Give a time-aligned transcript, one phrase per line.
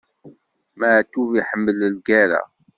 [0.79, 2.41] Maɛṭub iḥemmel lgerra.